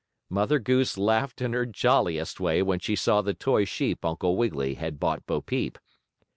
[0.31, 4.73] Mother Goose laughed in her jolliest way when she saw the toy sheep Uncle Wiggily
[4.73, 5.77] had bought Bo Peep.